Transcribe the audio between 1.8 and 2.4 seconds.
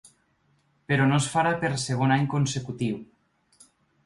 segon any